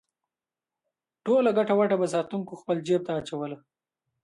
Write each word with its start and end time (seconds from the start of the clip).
ټوله 1.25 1.49
ګټه 1.57 1.73
وټه 1.77 1.95
به 2.01 2.07
ساتونکو 2.13 2.53
خپل 2.61 2.77
جېب 2.87 3.01
ته 3.07 3.11
اچوله. 3.19 3.57